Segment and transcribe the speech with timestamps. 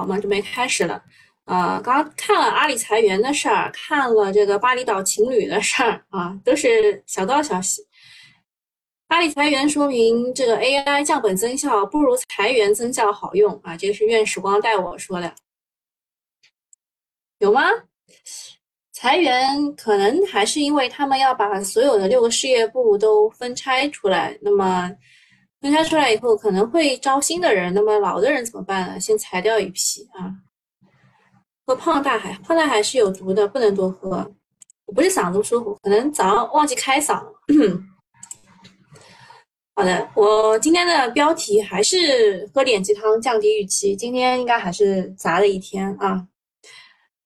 [0.00, 1.02] 好，我们准备开始了。
[1.44, 7.82] 呃，刚刚看了阿里裁员的事儿，看了这个巴厘岛情侣的事儿啊，都是小道消息。
[9.08, 15.34] 阿里裁员说明这个 AI 降本增效不如裁员增效好用啊，这个是愿时光带我说的，
[17.40, 17.60] 有吗？
[18.92, 24.90] 裁员可能还是因为他们要把所有的六个事业部都分拆出来，那么
[25.60, 28.98] 分拆出来以后可能会招新的人，那么老的人怎么办呢？
[28.98, 30.32] 先裁掉一批啊。
[31.66, 34.28] 喝胖大海，胖大海是有毒的，不能多喝。
[34.86, 37.22] 我不是嗓子不舒服，可能早上忘记开嗓。
[39.76, 43.94] 好的，我今天的标题还是喝点鸡汤降低预期。
[43.94, 46.26] 今天应该还是砸了一天啊，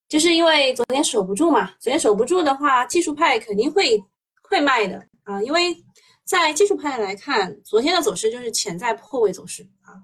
[0.08, 1.70] 就是因为昨天守不住嘛。
[1.80, 3.98] 昨天守不住的话，技术派肯定会
[4.42, 5.74] 会卖的啊，因为
[6.24, 10.02] 在技术派来看，昨天的走势就是潜在破位走势啊。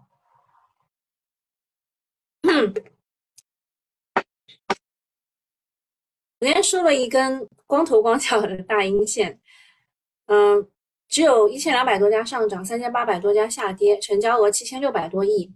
[6.39, 9.41] 昨天收了一根光头光脚的大阴线，
[10.27, 10.71] 嗯。
[11.13, 15.53] 只有一千两百多家上涨，三千八百多家下跌，成交额七千六百多亿，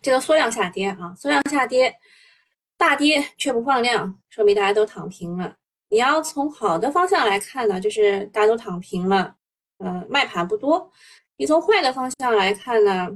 [0.00, 1.92] 这个缩量下跌啊，缩量下跌，
[2.76, 5.56] 大跌却不放量，说明大家都躺平了。
[5.88, 9.34] 你要从好的方向来看呢，就是大家都躺平了，
[9.80, 10.90] 呃，卖盘不多。
[11.36, 13.08] 你从坏的方向来看呢，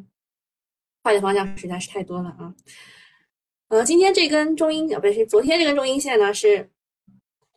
[1.03, 2.55] 坏的方向实在是太多了啊。
[3.69, 6.71] 呃，今天这根中阴啊，不是昨天这根中阴线呢，是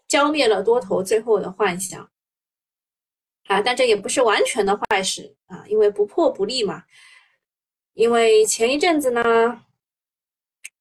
[0.08, 2.09] 浇灭了多头最后的幻想。
[3.45, 6.83] 啊，但这也不是完全的坏事啊，因为不破不立嘛。
[7.94, 9.61] 因为前一阵子呢，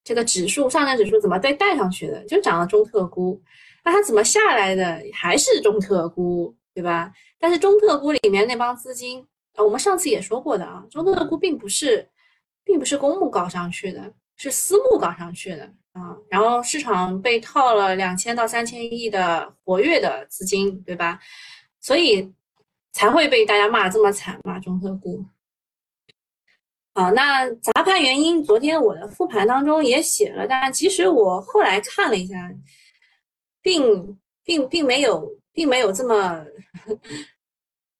[0.02, 2.24] 这个指数上证指数怎么被带上去的？
[2.26, 3.40] 就涨了中特估，
[3.84, 5.00] 那它怎么下来的？
[5.12, 7.10] 还是中特估，对吧？
[7.40, 12.06] 但是中特估里面那帮资金啊，我们上次也说过的啊，中特估并不是，
[12.62, 16.14] 并不是公募搞上去的，是私募搞上去的啊。
[16.28, 21.18] 然后市场被套了两千到三千亿的活跃的资金，对吧？
[21.80, 22.32] 所以。
[22.92, 25.22] 才会被大家骂这么惨嘛，中特估。
[26.94, 32.50] 好，那砸盘原因，昨天我的复盘当中也写了，但其实我后来看了一下，
[33.60, 36.44] 并并并没有，并没有这么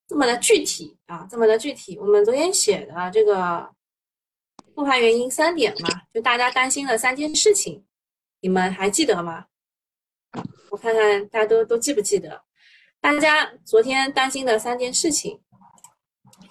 [0.07, 1.97] 这么的具体啊，这么的具体。
[1.97, 3.67] 我们昨天写的这个
[4.75, 7.83] 复盘原因三点嘛，就大家担心的三件事情，
[8.41, 9.47] 你们还记得吗？
[10.69, 12.43] 我看看大家都都记不记得？
[13.01, 15.41] 大家昨天担心的三件事情，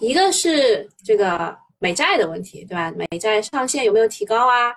[0.01, 2.93] 一个是这个美债的问题，对吧？
[2.97, 4.75] 美债上限有没有提高啊？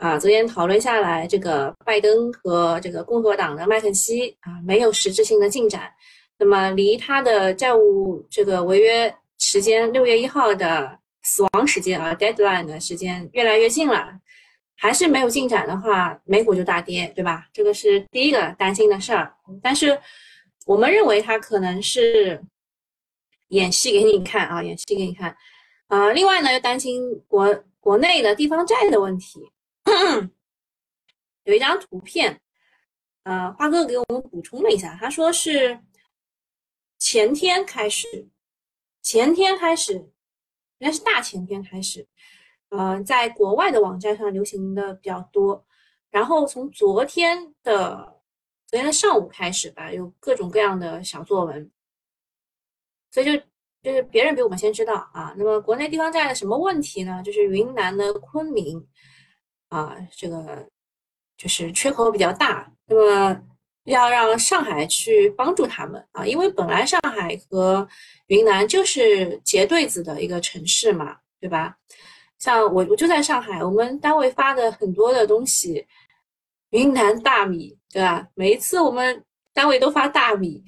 [0.00, 5.92] 啊，昨天讨论下来，这个拜登和这个共和党的麦肯锡啊，没有实质性的进展。
[6.38, 14.10] 那么离他的债务这个违约时间六月一号的死亡时间啊，deadline 的时间越来越近了，
[14.74, 17.46] 还是没有进展的话，美股就大跌，对吧？
[17.52, 19.32] 这个是第一个担心的事儿。
[19.62, 19.98] 但是。
[20.66, 22.40] 我们认为他可能是
[23.48, 25.34] 演戏给你看啊，演戏给你看
[25.88, 26.12] 啊。
[26.12, 29.40] 另外呢，又担心国国内的地方债的问题。
[30.00, 30.30] 嗯
[31.44, 32.40] 有一张图片，
[33.24, 35.78] 呃，花哥给我们补充了一下，他说是
[36.98, 38.28] 前天开始，
[39.02, 39.94] 前天开始，
[40.78, 42.06] 应该是大前天开始，
[42.70, 45.66] 呃，在国外的网站上流行的比较多，
[46.10, 48.18] 然后从昨天的。
[48.70, 51.72] 昨天的上午开始吧，有各种各样的小作文，
[53.10, 53.36] 所以就
[53.82, 55.34] 就是别人比我们先知道啊。
[55.36, 57.20] 那么国内地方债的什么问题呢？
[57.24, 58.86] 就是云南的昆明
[59.70, 60.68] 啊，这个
[61.36, 63.42] 就是缺口比较大，那么
[63.84, 67.88] 要让上海去帮助他们啊，因为本来上海和
[68.26, 71.76] 云南就是结对子的一个城市嘛，对吧？
[72.38, 75.86] 像我我就在上海，我们单位发的很多的东西，
[76.70, 77.76] 云南大米。
[77.92, 78.24] 对吧？
[78.34, 80.62] 每一次我们单位都发大米，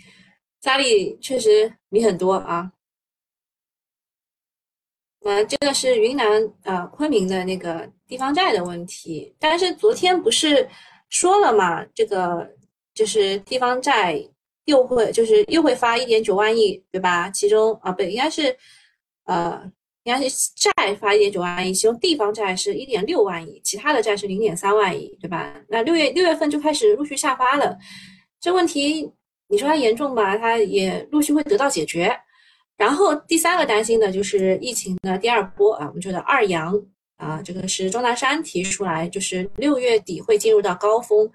[0.61, 2.73] 家里确实米很多啊。
[5.21, 6.27] 那，这个是云南
[6.65, 10.69] 呃昆明的那个地方债的问题，但是昨天不是
[11.09, 11.83] 说了嘛？
[11.95, 12.47] 这个
[12.95, 14.23] 就是地方债
[14.67, 17.31] 又会就是又会发一点九万亿，对吧？
[17.31, 18.55] 其中啊不应该是
[19.25, 19.73] 呃。
[20.05, 25.55] 应该是债发一点九万亿，其中地方债是一点六万亿，其他的债是零点三万亿，对吧？
[25.69, 27.79] 那六月六月份就开始陆续下发了，
[28.41, 29.09] 这问题
[29.47, 32.13] 你说它严重吧，它也陆续会得到解决。
[32.77, 36.75] 然后第三个担心的就是疫情的第二波啊，我们觉得二阳
[37.23, 41.31] 啊，这个是钟南山提出来，就是六月底会进入到高峰。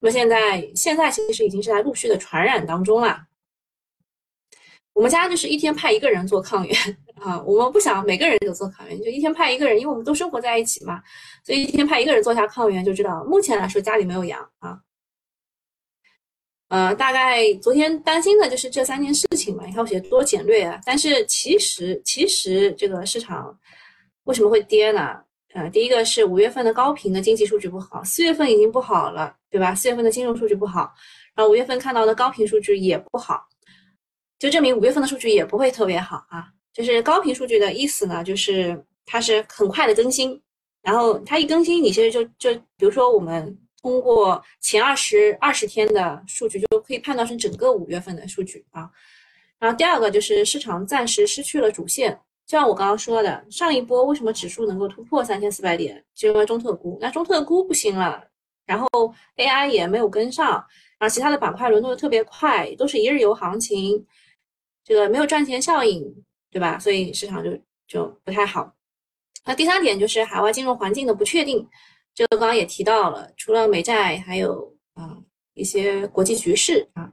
[0.00, 3.22] 那么现在现在其实已经是在陆续的传染当中了。
[4.94, 6.74] 我们家就是一天派一个人做抗原
[7.20, 11.02] 啊，我们不想每个人都做抗原，就一天派一个人，因为我们都生活在一起嘛，
[11.44, 13.22] 所以一天派一个人做下抗原就知道。
[13.24, 14.80] 目前来说家里没有阳啊，
[16.68, 20.80] 呃，大概昨天担心的就是这三件事情嘛，你看我写多简略啊。
[20.86, 23.54] 但是其实其实这个市场
[24.24, 25.25] 为什么会跌呢？
[25.56, 29.74] 呃，第一个是五月份的高频的经济数据不好，四月份已经不好了，对吧？
[29.74, 30.92] 四月份的金融数据不好，
[31.34, 33.42] 然后五月份看到的高频数据也不好，
[34.38, 36.48] 就证明五月份的数据也不会特别好啊。
[36.74, 40.38] 就是高频数据的意思呢，就是它是很快的更新，
[40.82, 48.90] 然后它一更新，你其实就就比如说我们通过前二十二十天的数据就可以判断成整个五月份的数据啊。
[49.58, 52.20] 然后第二个就是市场暂时失去了主线。
[52.46, 56.96] 就像我刚刚说的，上一波为什么指数能够突破三千四百点，就因为中特估。
[57.00, 58.24] 那中特估不行了，
[58.64, 58.88] 然后
[59.36, 60.52] AI 也没有跟上，
[60.98, 64.06] 然后其他的板块轮动的特别快，都是一日游行情，
[64.84, 66.04] 这个没有赚钱效应，
[66.50, 66.78] 对吧？
[66.78, 67.50] 所以市场就
[67.88, 68.72] 就不太好。
[69.44, 71.68] 那第三点就是海外金融环境的不确定，
[72.14, 75.18] 这个刚刚也提到了，除了美债，还有啊
[75.54, 77.10] 一些国际局势啊。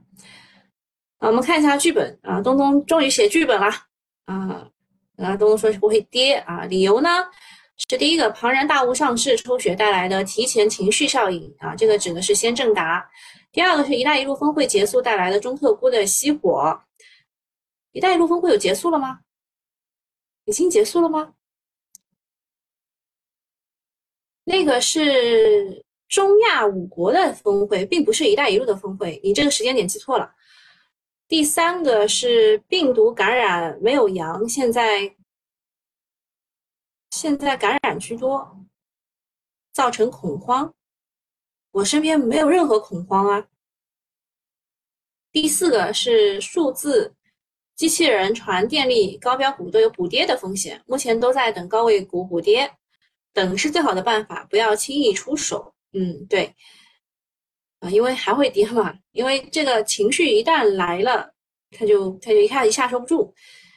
[1.18, 3.66] 啊，我们看一下剧本啊，东东终于写剧本了
[4.26, 4.70] 啊。
[5.16, 7.08] 啊，东东说是不会跌啊，理由呢
[7.88, 13.08] 是第一个庞然大物上市抽血带来的提前情绪效应啊，这个指的是先正达。
[13.52, 16.82] 第二个是一带一路峰会结束带来的中特估的熄火。
[17.92, 19.20] 一带一路峰会有结束了吗？
[20.46, 21.34] 已经结束了吗？
[24.42, 30.34] 那个是中亚五国的峰会，并不是一带一路的峰会，你这个时间点记错了。
[31.26, 35.16] 第三个是病毒感染没有阳，现在
[37.10, 38.66] 现在感染居多，
[39.72, 40.74] 造成恐慌。
[41.72, 43.48] 我身边没有任何恐慌啊。
[45.32, 47.14] 第四个是数字
[47.74, 52.70] 机器人、传电力、高标股都有补跌的风险，目前都在等高位股补跌，
[53.32, 55.74] 等是最好的办法，不要轻易出手。
[55.92, 56.54] 嗯，对。
[57.84, 61.30] 啊，因为还会跌嘛，因为这个情绪一旦来了，
[61.70, 63.32] 他就他就一下一下收不住。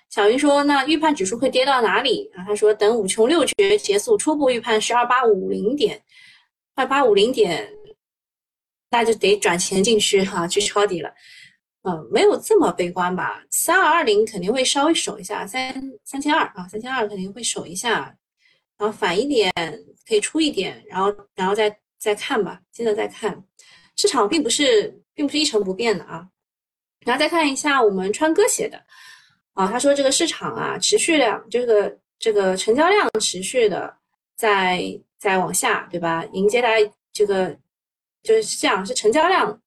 [0.09, 6.01] 小云说：“那预判指数会跌到哪里啊？”他说：“等五穷六绝结束，初步预判是二八五零点，
[6.75, 7.69] 二八五零点，
[8.89, 11.13] 那就得转钱进去哈，去抄底了。
[11.83, 13.43] 嗯，没有这么悲观吧？
[13.51, 15.73] 三二二零肯定会稍微守一下，三
[16.05, 18.15] 三千二啊，三千二肯定会守一下，
[18.77, 19.51] 然后反一点
[20.07, 23.43] 可以出一点，然后然后再再看吧，接着再看。”
[23.97, 26.25] 市场并不是并不是一成不变的啊，
[26.99, 28.79] 然后再看一下我们川哥写的
[29.53, 33.91] 啊，他说这个市场啊持续量这个这个成交量持续的
[34.35, 34.83] 在
[35.17, 36.23] 在往下，对吧？
[36.33, 37.57] 迎接大家这个
[38.21, 39.59] 就是这样，是成交量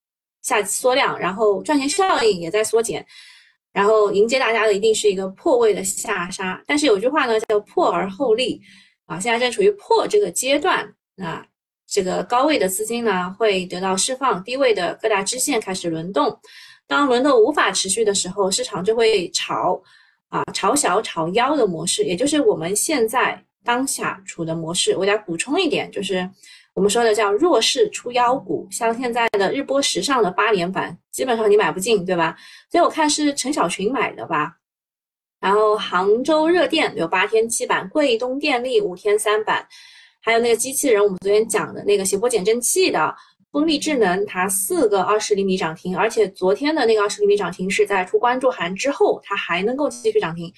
[0.42, 3.04] 下缩量，然后赚钱效应也在缩减，
[3.72, 6.62] 然后迎接大家的一定是一个破位的下杀。
[6.68, 8.62] 但是有句话呢叫破而后立
[9.06, 11.44] 啊，现在正处于破这个阶段啊。
[11.90, 16.38] 这个高位的资金呢会得到释放，低位的各大支线开始轮动。
[16.87, 19.81] 当轮动无法持续的时候，市场就会炒
[20.28, 24.96] 啊炒小炒妖的模式，也就是我们现在当下处的模式。
[24.96, 26.28] 我再补充一点，就是
[26.75, 32.37] 我们说的叫弱势出妖股，像现在的日波时尚的八连板，基本上你买不进，对吧？
[32.70, 34.56] 所以我看是陈小群买的吧。
[35.40, 39.66] 然后杭州热电有八天七板，桂东电力五天三板。
[40.22, 43.14] 还有那个机器人，我们昨天讲的那个斜波减震器的
[43.50, 50.52] 风力智能，它四个二十厘米涨停，而且昨天的那个二十厘米涨停是在出关注函之后，它还能够继续涨停，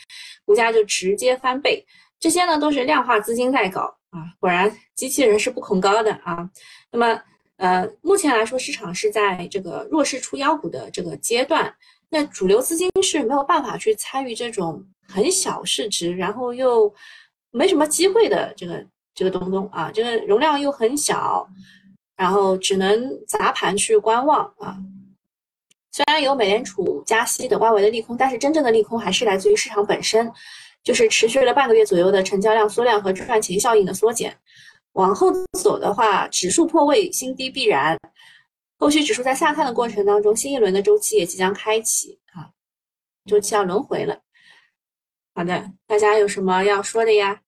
[0.45, 1.85] 股价就直接翻倍。
[2.19, 6.49] 这些呢都是量化资金在搞啊，果然机器人是不恐高的啊。
[6.91, 7.21] 那么
[7.57, 11.73] 呃，目前来说市场是在这个弱势出妖股的这个阶段，
[12.11, 16.93] 那主流资金是没有办法去参与这种很小市值，然后又
[17.53, 18.85] 没什么机会的这个。
[19.15, 21.49] 这个东东啊，这个容量又很小，
[22.17, 24.79] 然后只能砸盘去观望啊。
[25.91, 30.33] 虽然有美联储加息等外围的利空，但是真正的利空还是来自于市场本身，
[30.83, 34.35] 就是持续了半个月左右的成交量缩量和赚钱效应的缩减。
[34.93, 37.99] 往后走的话，指数破位新低必然，
[38.79, 42.49] 后续指数在下探的过程当中，新一轮的周期也即将开启啊，
[43.27, 44.19] 周期要轮回了。
[45.35, 47.41] 好的，大家有什么要说的呀？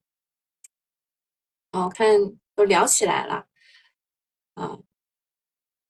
[1.75, 2.07] 哦，看
[2.55, 3.45] 都聊起来了，
[4.55, 4.79] 啊，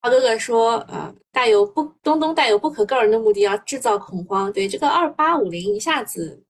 [0.01, 4.51] 涛哥哥说，啊，带有不东东带有不可告人的目的，要制造恐慌。
[4.51, 6.43] 对这个二八五零一下子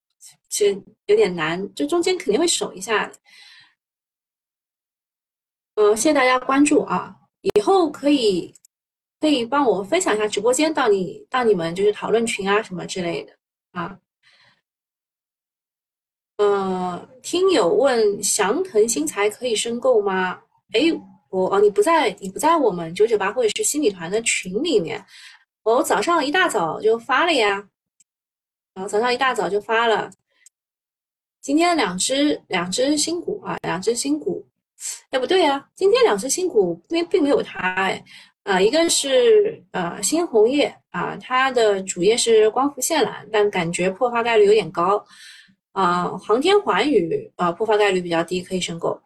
[0.49, 3.11] 其实有点难，这中间肯定会守一下。
[5.75, 8.55] 嗯，谢谢大家关注啊，以后可以
[9.19, 13.37] 可以帮我分享一下直播间到你到你们就是讨论群啊什么之类的
[13.73, 13.99] 啊。
[16.37, 20.41] 呃，听友问祥腾新材可以申购吗？
[20.73, 20.81] 哎，
[21.31, 25.05] 我哦，你不在，你不在我们九九八或者是新米团的群里面，
[25.63, 27.65] 我早上一大早就发了呀，
[28.75, 30.11] 啊，早上一大早就发了，
[31.41, 34.45] 今天两只两只新股啊，两只新股，
[35.11, 38.05] 哎，不对呀，今天两只新股并并没有它，哎，
[38.43, 45.05] 啊，一个是呃新红叶啊，它的主业是光伏线缆，但感觉破发概率有点高。
[45.75, 49.03] 啊，航天环宇啊，破发概率比较低，可以申购。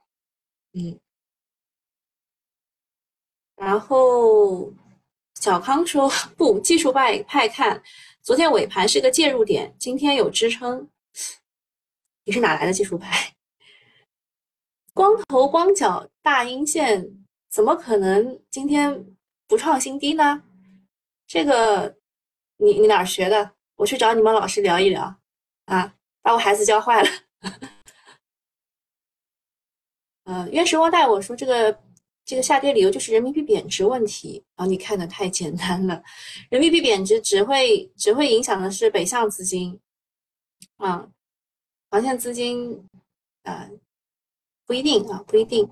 [0.75, 1.01] 嗯，
[3.57, 4.71] 然后
[5.35, 7.83] 小康说不，技术派派看，
[8.23, 10.87] 昨天尾盘是个介入点，今天有支撑。
[12.25, 13.33] 你是哪来的技术派？
[14.93, 17.03] 光头光脚大阴线，
[17.49, 19.07] 怎么可能今天
[19.47, 20.43] 不创新低呢？
[21.27, 21.97] 这个
[22.59, 23.53] 你你哪儿学的？
[23.77, 25.19] 我去找你们老师聊一聊
[25.65, 25.95] 啊。
[26.23, 27.09] 把我孩子教坏了。
[30.25, 31.81] 呃，愿时光带我说这个
[32.23, 34.67] 这个下跌理由就是人民币贬值问题啊！
[34.67, 36.03] 你看的太简单了，
[36.51, 39.81] 人民币贬值只会只会影响的是北向资金
[40.77, 41.09] 啊，
[41.91, 42.87] 航线资金
[43.45, 43.71] 啊
[44.67, 45.67] 不一定啊不一定。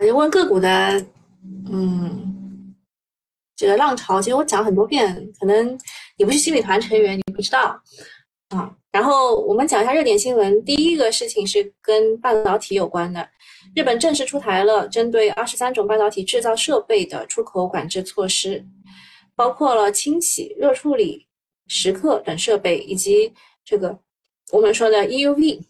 [0.00, 0.68] 你问个股的，
[1.72, 2.76] 嗯，
[3.54, 5.78] 这个浪潮，其实我讲很多遍，可能。
[6.16, 7.80] 你不是新美团成员，你不知道
[8.48, 8.74] 啊。
[8.90, 10.64] 然后我们讲一下热点新闻。
[10.64, 13.28] 第一个事情是跟半导体有关的，
[13.74, 18.64] 日本正式出台了针对二十三种半导体制造设备的出口管制措施，
[19.34, 21.26] 包括了清洗、热处理、
[21.68, 23.30] 蚀刻等设备，以及
[23.62, 23.98] 这个
[24.52, 25.60] 我们说的 EUV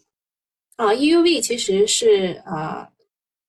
[0.77, 2.87] 啊，EUV 其实是啊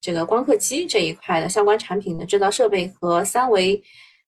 [0.00, 3.80] 这个光刻机这一块的相关产品的制造设备和三维。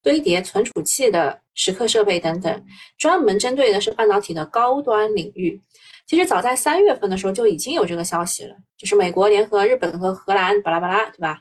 [0.02, 2.64] 堆叠存储器的蚀刻设备等等，
[2.96, 5.60] 专门针对的是半导体的高端领域。
[6.06, 11.38] 其实早在三月份的时候就已经有这个消息了，就是美国联合日本和荷兰，巴拉巴拉，对吧？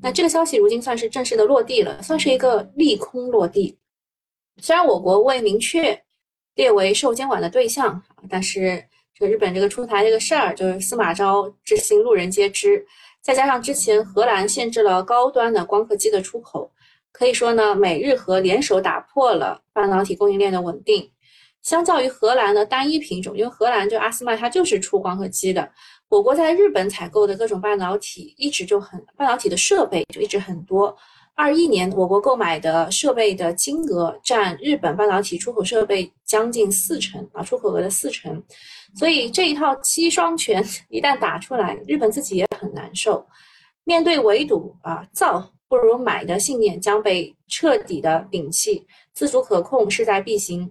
[0.00, 3.76] 那这个消息如今算是正式的落地了，算是一个利空落地。
[4.62, 6.00] 虽然我国未明确
[6.54, 12.86] 列为受监管的对象，但是这个日本这个出台这个事儿，就是司马昭之心，路人皆知。
[13.20, 16.70] 再加上之前荷兰限制了高端的光刻机的出口。
[17.12, 21.10] 可以说呢，美日和联手打破了半导体供应链的稳定。
[21.62, 25.70] 相较于荷兰的单一品种，因为荷兰就阿斯麦它就是出光刻机的，
[26.08, 30.96] 我国在日本采购的各种半导体一直就很半导体的设备就一直很多。
[31.34, 38.42] 二一年我国购买的设备的金额占日本半导体出口设备将近四成啊，出口额的四成。
[38.94, 43.26] 所以这一套七双拳 一旦打出来，日本自己也很难受。
[43.84, 45.52] 面对围堵啊，造。
[45.70, 48.84] 不如买的信念将被彻底的摒弃，
[49.14, 50.68] 自主可控势在必行，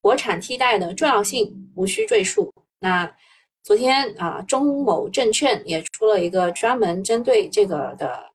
[0.00, 2.54] 国产替代的重要性无需赘述。
[2.78, 3.12] 那
[3.64, 8.30] 昨天啊，中某证券也出了一个专门针对这个的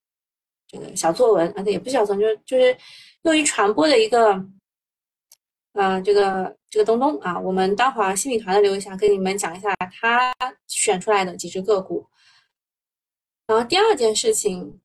[0.68, 2.78] 这个小作文，啊，也不小作文，就就是
[3.22, 4.46] 用于传播的一个，
[5.72, 10.36] 呃，这个这个东东啊，我们待会儿新米团的留一下，跟你们讲一下他
[10.68, 12.06] 选出来的几只个股。
[13.48, 14.81] 然后第二件事情。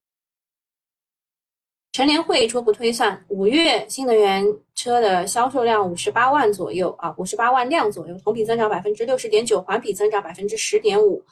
[1.96, 11.24] 陈联会初步推算，五月新能源车的销售量五十八万左右啊，五十八万辆左右，同比增长百分之六十点九，环比增长百分之十点五。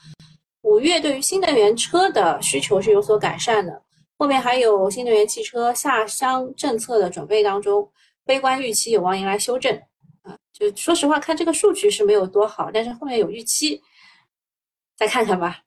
[0.62, 3.82] 五月对于新能源车的需求是有所改善的，
[4.16, 7.86] 后面还有新能源汽车下乡政策的准备当中，
[8.24, 9.70] 悲观预期有望迎来修正
[10.22, 10.34] 啊。
[10.50, 13.82] 就说实话，看这个数据是没有多好，但是后面有预期，
[14.96, 15.58] 再看看吧。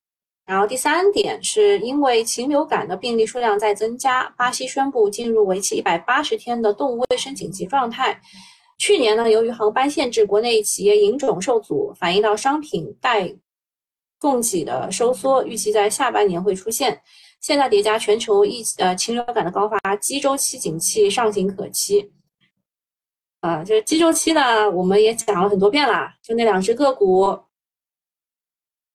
[0.47, 8.17] 然后第三点是因为禽流感的病例数量在增加，巴西宣布进入为期一百八十天的动物卫生紧急状态。
[8.77, 13.29] 去年呢，由于航班限制，国内企业引种受阻，反映到商品待
[14.19, 17.01] 供给的收缩，预计在下半年会出现。
[17.41, 22.09] 现在叠加全球疫呃禽流感的高发，基周期景气上行可期。
[23.41, 27.37] 啊，就是基周期呢，我们也讲了很多遍了，就那两只个股，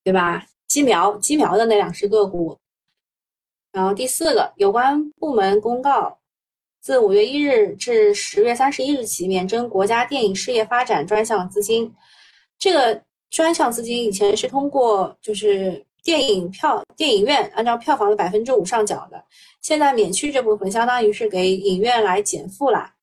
[0.02, 0.46] 对吧？
[0.72, 2.56] 鸡苗鸡苗的那两只个股，
[3.72, 6.18] 然后第四个有关部门公告，
[6.80, 11.92] 自五月一日至十月三十一日起免征国家电影事业发展专项资金。
[12.58, 12.98] 这个
[13.28, 19.22] 专项资金以前是通过就是电影票电影院按照票房的百分之五上缴的，
[19.60, 22.94] 现在免去这部分，相当于是给影院来减负啦。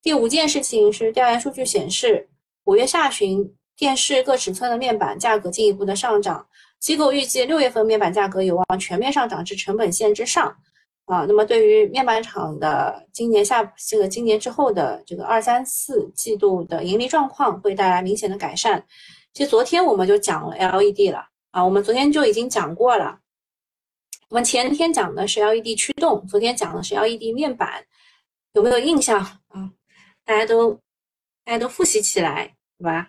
[0.00, 2.30] 第五件事情是调研数据显示，
[2.64, 6.46] 五月下旬电视各尺寸的面板价格进一步的上涨。
[6.82, 10.52] 机构预计六月份面板价格有望全面上涨至成本线之上，
[11.04, 11.24] 啊。
[11.28, 18.84] 那么对于面板厂的今年下这个今年之后的这个二三四季度的盈利状况会带来明显的改善。
[19.32, 23.20] 其实昨天我们就讲了 LED 了啊，我们昨天就已经讲过了。
[24.28, 27.84] 我们前天讲的是 LED 驱动，昨天讲的是 LED 面板，
[28.54, 29.70] 有没有印象啊？
[30.24, 30.74] 大家都
[31.44, 33.08] 大家都复习起来，对吧？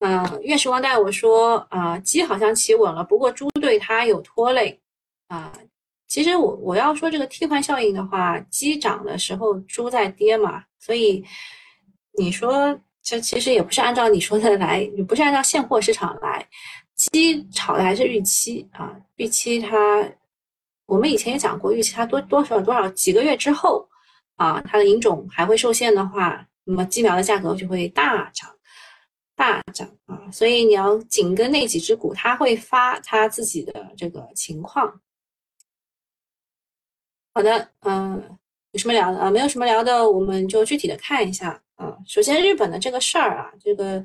[0.00, 4.78] 嗯，月时光带我说啊，鸡好像企稳了，不过猪对它有拖累
[5.28, 5.52] 啊。
[6.06, 11.24] 其实我我要说这个替换效应的话，鸡涨的时候猪在跌嘛，所以
[12.18, 16.46] 你说这其实也不是按照你说的来，也不是按照现货市场来。
[16.94, 19.76] 鸡炒的还是预期啊，预期它，
[20.86, 23.88] 我们以前也讲过，预期它多多少多少几个月之后
[24.36, 28.50] 啊，它的引种还会受限的话，那么鸡苗的价格就会大涨。
[29.36, 35.00] 大涨啊，所以你要紧跟那几只股，它会发它自己的这个情况。
[37.34, 38.38] 好的，嗯，
[38.72, 39.30] 有什么聊的啊？
[39.30, 41.94] 没有什么聊的，我们就具体的看一下啊。
[42.06, 44.02] 首先，日本的这个事儿啊，这个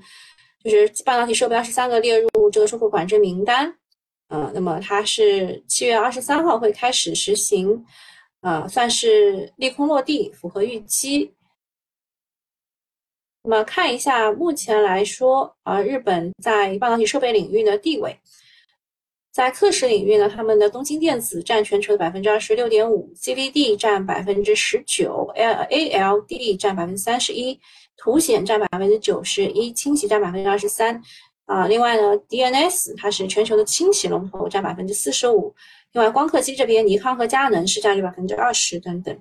[0.61, 3.73] 就是半导体设备二十三个列入这个出口管制名单，
[4.27, 7.85] 呃，那么它是七月二十三号会开始实行，
[8.41, 11.33] 呃，算是利空落地，符合预期。
[13.43, 18.15] 那么看一下，目前来说，啊，日本在半导体设备领域的地位，
[19.31, 27.59] 在刻蚀领域呢，他们的东京电子占全球的百分之二十六点五，CVD 占百分之十九，L ALD 占百分之三十一，
[27.97, 31.01] 凸显占百分之九十一，清洗占百分之二十三，
[31.45, 35.55] 啊，另外呢，DNS 它是全球的清洗龙头，占百分之四十五，
[35.93, 39.19] 另外光刻机这边，尼康和佳能是占据百分之二十等等。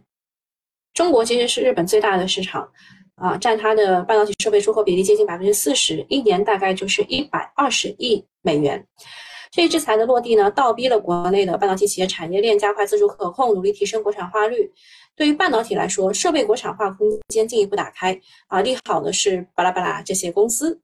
[0.93, 2.71] 中国其实是日本最大的市场。
[3.21, 8.85] 啊，占它的半导体设备出口比例接近百分之四十，一年大概就是一百二十亿美元。
[9.53, 14.73] 这一制裁的落地呢，倒逼了国内的半导体企业产业链加快自主可控，努力提升国产化率。
[15.17, 18.19] 对于半导体来说，设备国产化空间进一步打开。
[18.47, 20.81] 啊，利好的是巴拉巴拉这些公司。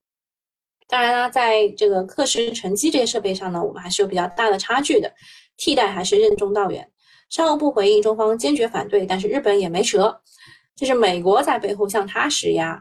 [0.88, 5.10] 当然呢，在这个刻蚀沉积这些设备上呢，我们还是有比较大的差距的，
[5.56, 6.86] 替代还是任重道远。
[7.30, 10.20] 商务部回应中方坚决反对，但是日本也没辙。
[10.76, 12.72] 就是美国在背后向他施压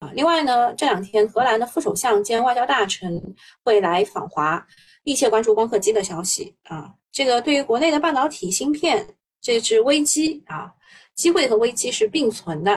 [0.00, 0.10] 啊！
[0.14, 3.22] 另外呢，这两天荷兰的副首相兼外交大臣
[3.62, 4.66] 会来访华，
[5.04, 6.90] 密切关注光刻机的消息啊。
[7.12, 9.06] 这个对于国内的半导体芯片，
[9.42, 10.72] 这是危机啊，
[11.14, 12.74] 机会和危机是并存的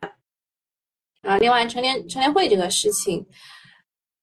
[1.21, 1.37] 啊。
[1.37, 3.25] 另外，成联成联会这个事情，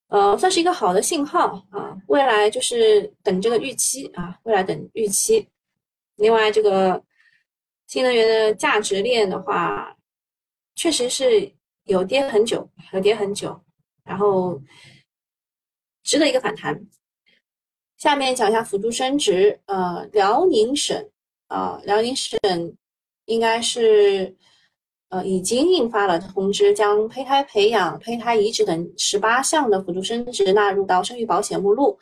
[0.09, 1.97] 呃，算是一个好的信号啊。
[2.09, 5.49] 未来就是等这个预期啊，未来等预期。
[6.17, 7.03] 另外，这个
[7.87, 9.97] 新能源的价值链的话。
[10.75, 11.53] 确实是
[11.85, 13.61] 有跌很久，有跌很久，
[14.05, 14.61] 然后
[16.03, 16.81] 值得一个反弹。
[17.99, 21.09] 下面讲一下辅助生殖，呃，辽宁省
[21.47, 22.39] 啊，辽宁省
[23.27, 24.37] 应该是
[25.11, 31.97] 呃已经印发了通知，将胚胎培养、胚胎移植等十八项的辅助生殖纳入到生育保险目录。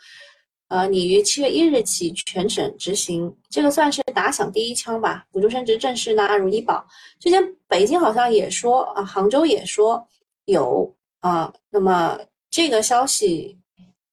[0.70, 5.26] 呃，拟于七月一日起全省执行，这个算是打响第一枪吧。
[5.33, 6.87] 辅助生殖正式纳入医保。
[7.18, 10.00] 之前北京好像也说啊，杭州也说
[10.44, 11.52] 有啊。
[11.70, 12.16] 那么
[12.50, 13.59] 这个消息，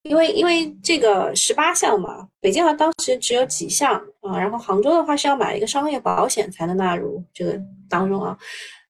[0.02, 4.40] 因为因为这个十八项嘛，北京好像当时只有几项啊。
[4.40, 7.56] 然后杭州的话是要买一个商业保险才能纳入这个
[7.88, 8.36] 当中啊。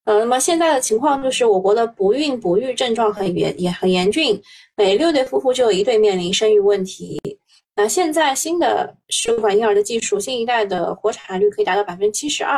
[0.06, 4.42] 呃，那么现在的情况就是我国的不孕不育症状很严也很严峻，
[4.78, 7.20] 每六对夫妇就有一对面临生育问题。
[7.78, 12.58] 那现在新的试管婴儿的技术，新一代的活产率可以达到百分之七十二。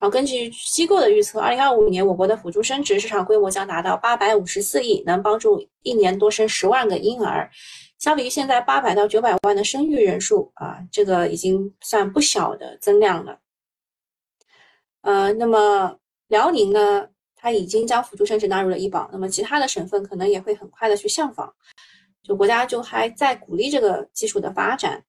[0.00, 7.48] 后根据机构的预测，二零二五年我国的辅助生殖市场规模将达到八百五十四亿，能帮助一年多生十万个婴儿。
[8.00, 13.38] 相比于现在八百到九百万的生育人数啊，这个已经算不小的增量了。
[15.02, 21.54] 呃，那么辽宁呢，它已经将辅助生殖纳入了医保，那么其他的省份可能也会很快的去效仿。
[22.22, 25.04] 就国家就还在鼓励这个技术的发展，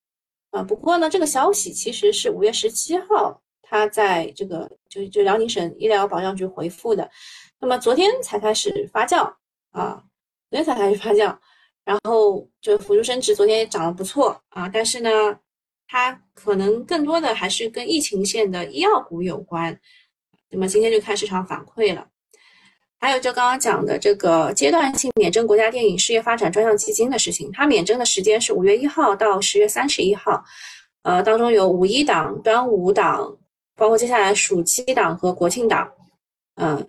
[0.50, 7.10] 啊，不过呢，这个消息其实是五月十七号，他在这个就就辽宁省医疗保障局回复的，
[7.60, 9.32] 那么昨天才开始发酵
[9.72, 10.04] 啊，
[10.50, 11.38] 昨天才开始发酵，
[11.86, 15.10] 然后就辅助生殖昨天也涨得不错啊，但是呢，
[15.88, 19.80] 它可能更多的还是跟疫情线的医药股有关，
[20.50, 22.08] 那么今天就看市场反馈了。
[23.04, 30.42] 还有就刚刚讲的这个阶段性免征国家电影事业发展专项基金的事情，它免征的时间是五月一号到十月三十一号，
[31.02, 33.38] 呃，当中有五一档、端午档，
[33.76, 35.92] 包括接下来暑期档和国庆档，
[36.56, 36.88] 嗯，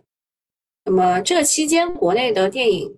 [0.85, 2.89] 那么这期间国内的电影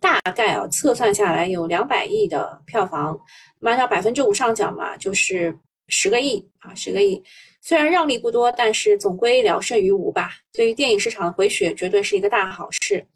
[0.00, 3.20] 大概啊测算下来有两百亿的票房，
[3.60, 5.54] 按照百分之五上奖嘛，就是
[5.92, 7.22] 十个亿啊，十个亿。
[7.60, 10.32] 虽然让利不多，但是总归聊胜于无吧。
[10.52, 13.06] 对于电影市场的回血，绝对是一个大好事。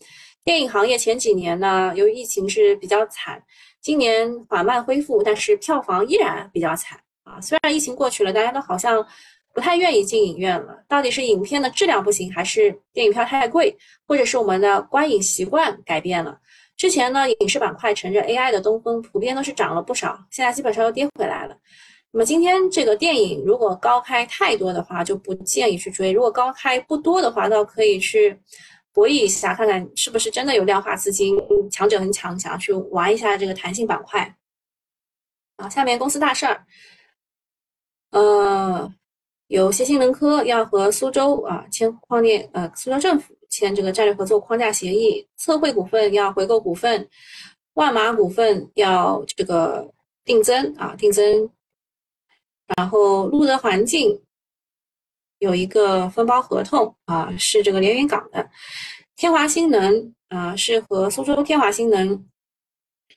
[0.45, 3.43] 电影行业前几年呢，由于疫情是比较惨，
[3.81, 7.41] 今年缓慢恢复，但是票房依然比较惨啊。
[7.41, 9.05] 虽然疫情过去了，大家都好像
[9.53, 10.79] 不太愿意进影院了。
[10.87, 13.75] 到底是影片的质量不行，还是电影票太贵，
[14.07, 16.39] 或者是我们的观影习惯改变了？
[16.77, 21.57] 之前呢，影视板块乘着 AI 的东风，普遍都是涨了不少，现在基本上又跌回来了。
[22.17, 28.35] 那么今天这个电影如果高开太多的话，就不建议去追；如果高开不多的话，倒可以去。
[28.95, 31.37] 博弈一下，看看是不是真的有量化资金，
[31.71, 34.35] 强者很强，想要去玩一下这个弹性板块。
[35.59, 36.65] 好，下面公司大事儿，
[38.13, 38.91] 呃，
[39.49, 47.07] 有协鑫能科要和苏州啊签矿业，呃，苏州政府签这个战略合作框架协议，测绘股份要回购股份，
[47.75, 49.87] 万马股份要这个
[50.25, 51.47] 定增啊定增，
[52.77, 54.21] 然后路德环境。
[55.39, 58.49] 有一个分包合同啊，是这个连云港的
[59.17, 62.27] 天华新能啊，是和苏州天华新能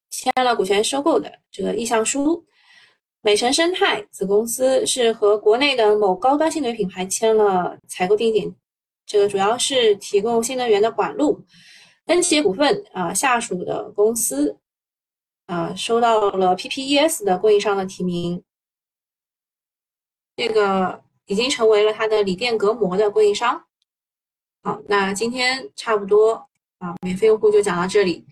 [0.09, 2.45] 签了股权收购的这个意向书。
[3.21, 8.53] 美城生态子公司是和国内的某高端新能源品牌签了采购定点，
[9.05, 11.41] 这个主要是提供新能源的管路。
[12.07, 14.57] 恩企业股份啊下属的公司
[15.45, 18.43] 啊收到了 PPES 的供应商的提名，
[20.39, 21.03] 这个。
[21.29, 23.63] 已经成为了它的锂电隔膜的供应商。
[24.63, 26.49] 好，那今天差不多
[26.79, 28.25] 啊，免费用户就讲到这里。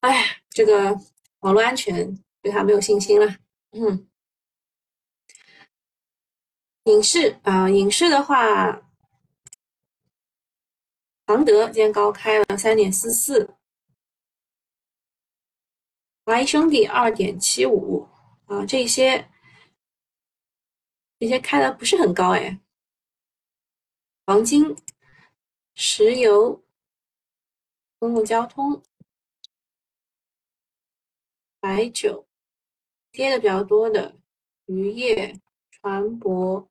[0.00, 0.98] 哎，这个
[1.40, 3.36] 网络安全对它没有信心了。
[3.72, 4.08] 嗯，
[6.84, 8.80] 影视啊，影视的话，
[11.26, 13.54] 常德今天高开了三点四四，
[16.24, 18.08] 华谊兄弟二点七五
[18.46, 19.28] 啊，这些。
[21.18, 22.60] 这些开的不是很高哎，
[24.26, 24.76] 黄金、
[25.74, 26.62] 石油、
[27.98, 28.82] 公共交通、
[31.60, 32.26] 白酒
[33.10, 34.16] 跌的比较多的
[34.66, 36.66] 渔业、船舶、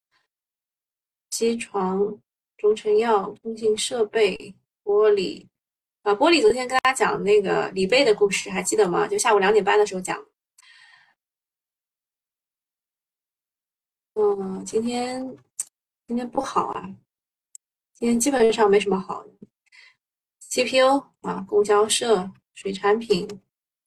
[1.29, 2.19] 机床、
[2.57, 5.47] 中成药、通信设备、玻璃
[6.03, 9.07] 啊，玻璃昨天跟大家讲那个李贝的故事还记得吗？
[9.07, 10.23] 就下午两点半的时候讲。
[14.15, 15.25] 嗯，今天
[16.07, 16.87] 今天不好啊，
[17.93, 19.25] 今天基本上没什么好。
[20.39, 23.27] CPU 啊，供销社、水产品，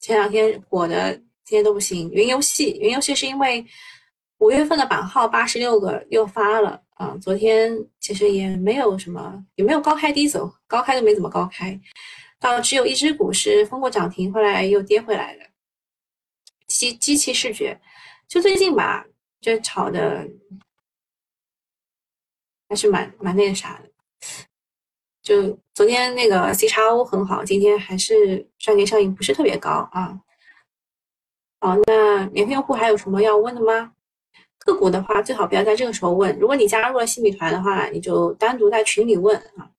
[0.01, 2.11] 前两天火的，今天都不行。
[2.11, 3.65] 云游戏，云游戏是因为
[4.39, 11.81] 五月份的版号八十六个又发了啊，昨天其实也没有什么，也没有高开低走，高开都没怎么高开，
[12.41, 15.47] 到只有一只股是封过涨停，后来又跌回来的。
[16.67, 17.81] 机机器视觉，
[18.27, 19.07] 就最近吧。
[19.47, 20.29] 这炒的
[22.69, 23.89] 还是蛮蛮那个啥的，
[25.23, 30.21] 就昨天那个 C 叉 O 很好，今天还是赚钱效应不是特别高啊。
[31.61, 33.93] 好，那免费用户还有什么要问的吗？
[34.59, 39.71] 个股的话最好不要在这个时候问，如果你加入了新米团的话，你就单独在群里问啊。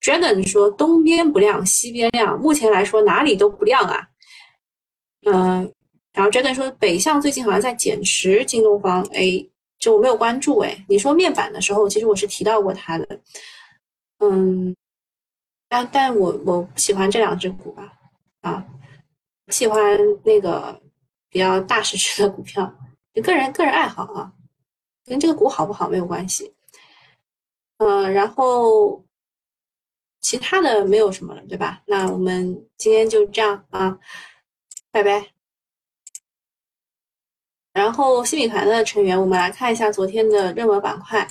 [0.00, 4.08] Dragon 说东边不亮西边亮，目前来说哪里都不亮啊。
[5.26, 5.72] 嗯。
[6.16, 9.46] 然后 Dragon 说，北向最近好像在减持京东方，哎，
[9.78, 10.84] 就我没有关注哎。
[10.88, 13.20] 你说面板的时候，其实我是提到过它的，
[14.20, 14.74] 嗯，
[15.68, 17.92] 但但我我不喜欢这两只股吧，
[18.40, 18.66] 啊，
[19.48, 20.80] 喜欢那个
[21.28, 22.74] 比较大市值的股票，
[23.12, 24.32] 就个人个人爱好啊，
[25.04, 26.54] 跟这个股好不好没有关系。
[27.76, 29.04] 嗯，然后
[30.22, 31.82] 其他的没有什么了，对吧？
[31.84, 33.98] 那我们今天就这样啊，
[34.90, 35.35] 拜拜。
[37.76, 41.28] 然后新米团的成员，我们来看一下昨天的热门板块，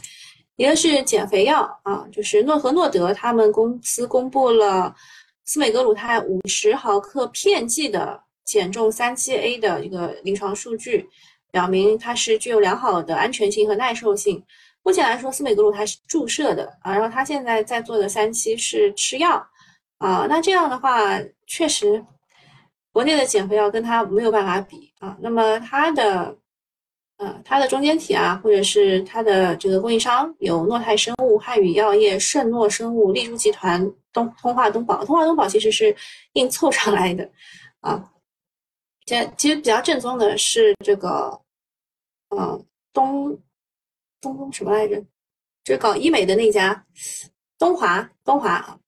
[0.57, 4.95] 一个是减肥药啊，就是诺和诺德他们公司公布了
[5.45, 11.09] 司美格鲁肽五十毫克片剂的减重三七 A 的一个临床数据，
[11.51, 14.39] 表明它是具有良好的安全性和耐受性。
[14.83, 19.43] 目前来说，司美格鲁肽是注射的啊，然后它现在在做的三期是吃药
[19.97, 22.05] 啊，那这样的话确实。
[22.95, 26.33] 国内的减肥药跟它没有办法比啊，那么它的，
[27.17, 35.03] 呃，它的中间体啊，或者是它的这个供应商有诺泰生物、汉语药业、圣诺生物、丽珠集团、东通化东宝。
[35.03, 35.93] 通化东宝其实是
[36.35, 37.29] 硬凑上来的
[37.81, 38.09] 啊。
[39.07, 41.37] 现其实比较正宗的是这个，
[42.29, 43.37] 嗯，东
[44.21, 44.95] 东什么来着？
[45.65, 46.81] 就是搞医美的那家
[47.59, 48.79] 东华东华啊。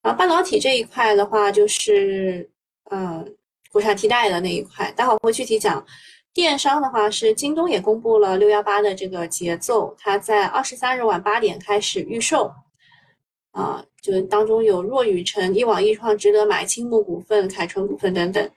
[0.00, 2.48] 然后半导体这一块的话，就是
[2.92, 3.34] 嗯。
[3.78, 5.86] 国产替代的那一块，待会儿会具体讲
[6.34, 12.52] 电商的话是京东也公布了六幺八的这个节奏，它在二十三日晚八点开始预售，
[13.52, 18.50] 啊，就当中有若雨辰、一网一创、值得买、青木股份、凯纯股份等等。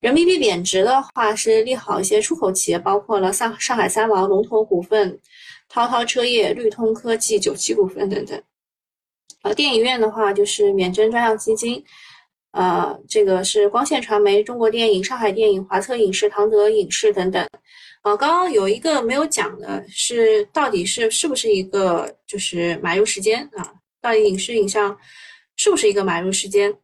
[0.00, 5.20] 人民币贬值的话是利好一些出口企业，包括了上上海三毛、龙头股份、
[5.68, 8.42] 滔滔车业、绿通科技、九七股份等等。
[9.42, 11.84] 呃，电影院的话就是免征专项基金。
[12.52, 17.48] 呃，这个是光线传媒、中国电影、上海电影、华策影视、唐德影视等等。
[18.02, 23.72] 呃，刚刚有一个没有讲的是，到底是是不是一个就是买入时间啊？
[24.02, 24.94] 到底影视影像
[25.56, 26.74] 是不是一个买入时间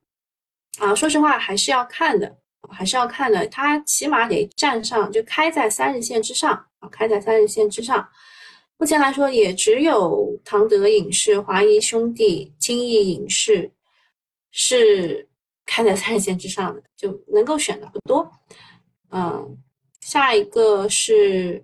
[0.78, 0.94] 啊？
[0.94, 2.35] 说实话，还是要看的，
[2.70, 3.46] 还是要看的。
[3.48, 8.09] 它起码得站上，就开在三日线之上啊，开在三日线之上。
[8.78, 13.70] 目前来说，也只有唐德影视、华谊兄弟、金逸影视
[14.50, 15.28] 是。
[15.68, 18.33] 开在三日线之上的就能够选的不多，
[19.11, 19.59] 嗯，
[20.00, 21.62] 下一个是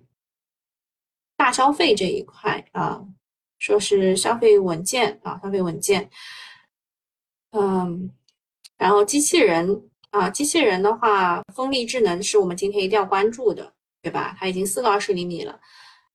[1.35, 3.03] 大消费这一块啊，
[3.57, 6.07] 说是消费稳健啊，消费稳健，
[7.51, 8.11] 嗯，
[8.77, 14.35] 然后机器人啊，机器人的话，风力智能是我们今天一定要关注的，对吧？
[14.37, 15.59] 它已经四个二十厘米了，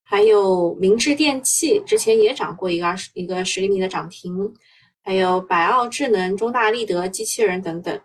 [0.05, 4.55] 还有明智电器之前也涨过一个二十一个十厘米的涨停。
[5.03, 7.99] 还有百奥智能、中大立德机器人等等。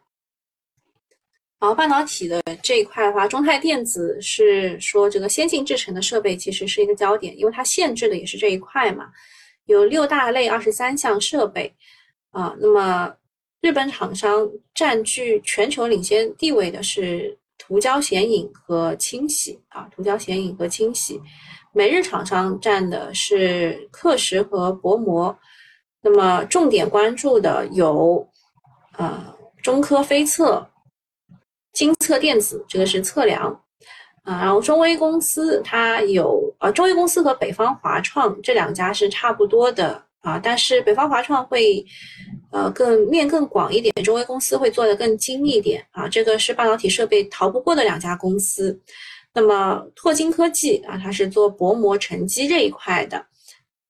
[1.58, 9.10] 然后半导体的这一块的话，中泰电子是说这个先进制程的设备其实是一个焦点，因为它限制的也是这一块嘛。
[9.66, 11.74] 有六大类二十三项设备
[12.32, 12.56] 啊。
[12.60, 13.12] 那么
[13.62, 21.20] 日本厂商占据全球领先地位的是涂胶显影和清洗啊，涂胶显影和清洗。
[21.74, 25.36] 美日厂商占的是刻石和薄膜。
[26.06, 28.24] 那么重点关注的有，
[28.96, 30.63] 呃，中科飞测、
[31.74, 33.50] 金测电子，这个是测量，
[34.22, 41.84] 啊，然后中微公司它有，呃，中微公司和北方华创这两家是差不多的啊，但是北方华创会，
[42.52, 48.80] 呃，更面更广一点，中微公司会做的更精一点啊，这个是半导体设备逃不过的两家公司。
[49.34, 53.26] 那么拓金科技啊，它是做薄膜沉积这一块的。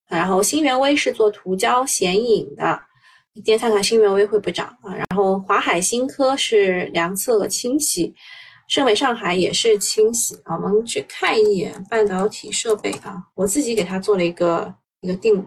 [0.08, 2.80] 然后新源微是做涂胶显影的，
[3.34, 4.94] 今天看看新源微会不会涨啊？
[4.94, 8.14] 然后华海新科是量测和清洗，
[8.68, 10.38] 盛美上海也是清洗。
[10.46, 15.44] 我们去看一眼半导体设备啊，我自己给它做了一个一个定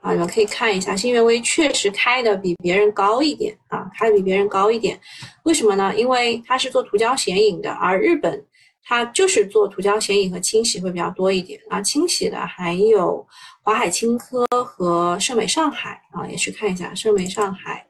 [0.00, 4.98] 啊，你们可以看一下新源微确实开的比别人高一点啊，开的比别人高一点，
[5.42, 5.92] 为什么呢？
[5.96, 8.44] 因为它是做涂胶显影的，而日本
[8.84, 13.26] 它就是做涂胶显影和清洗会比较多一点啊，清洗的还有。
[13.64, 17.86] 华海青科和盛美上海啊，也去看一下盛美上海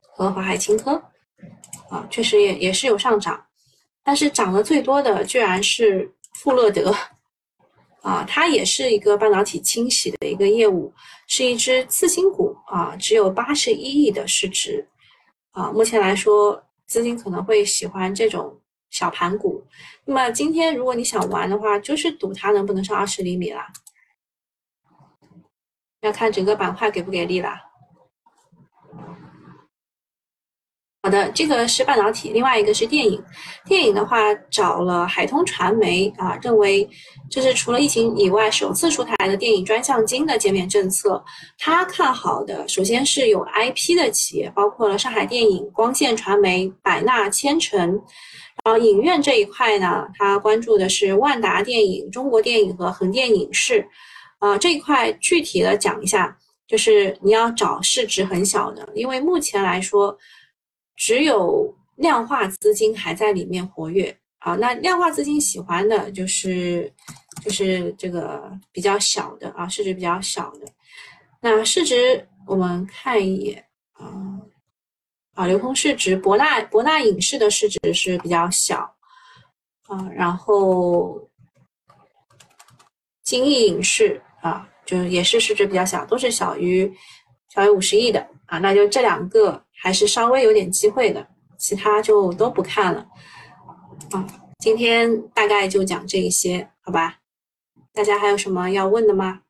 [0.00, 0.92] 和华海青科
[1.90, 3.44] 啊，确实也也是有上涨，
[4.02, 6.94] 但是涨得最多的居然是富乐德
[8.00, 10.90] 啊，它也是一个半导体清洗的一个业务，
[11.26, 14.88] 是一只次新股啊，只有八十一亿的市值
[15.50, 19.62] 啊，目前来说资金可能会喜欢这种小盘股，
[20.06, 23.70] 那么今天如果你想玩的话，就是赌它能不能上二十厘米啦。
[26.06, 27.60] 要看整个板块给不给力啦。
[31.02, 33.22] 好的，这个是半导体，另外一个是电影。
[33.64, 36.88] 电影的话，找了海通传媒啊，认为
[37.30, 41.24] 这是除了疫情以外首次出台的电影专项金的减免政策。
[41.58, 48.02] 他看好的首先是有 IP 的企业，包括了上海电影、光线传媒、百纳千城。
[48.64, 53.88] 然后影院这一块呢，他关注的是万达电影、中国电影和横店影视。
[54.38, 60.16] 啊，这一块具体的讲一下，就是你要找市值很小的，因为目前来说，
[60.94, 64.54] 只有量化资金还在里面活跃啊。
[64.56, 66.92] 那量化资金喜欢的就是
[67.42, 70.66] 就是这个比较小的啊，市值比较小的。
[71.40, 74.38] 那市值我们看一眼啊，
[75.34, 78.94] 啊，流通市值，博纳博纳影视的市值是比较小
[79.86, 81.26] 啊，然后
[83.22, 84.20] 金逸影视。
[84.46, 86.90] 啊，就也是市值比较小，都是小于
[87.52, 91.26] 小于五十亿的啊，那就这两个还是稍微有点机会的，
[91.58, 93.04] 其他就都不看了
[94.12, 94.24] 啊。
[94.60, 97.18] 今天大概就讲这一些，好吧？
[97.92, 99.40] 大家还有什么要问的吗？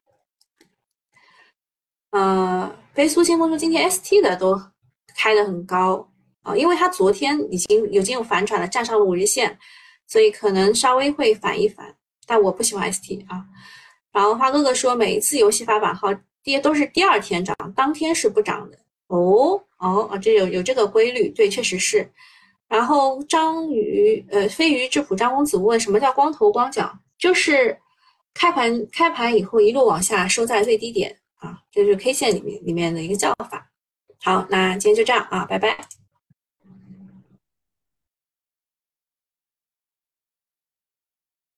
[2.10, 4.58] 呃，飞苏先锋说今天 ST 的都
[5.14, 6.10] 开的很高
[6.42, 9.58] 啊，因为它昨天已经已经有反转了，站上了五日线，
[10.06, 11.94] 所以可能稍微会反一反，
[12.26, 13.44] 但我不喜欢 ST 啊。
[14.16, 16.08] 然后花哥哥说，每一次游戏发版号
[16.42, 18.78] 跌都是第二天涨，当天是不涨的。
[19.08, 22.10] 哦哦啊，这有有这个规律，对，确实是。
[22.66, 26.90] 然后张鱼呃飞鱼质朴张公子问什么叫光头光脚？
[27.18, 27.76] 就是
[28.32, 33.70] 开盘开盘以后一路往下收在最低点啊，这是 K 线里面里面的一个叫法。
[34.22, 35.76] 好，那今天就这样啊，拜拜。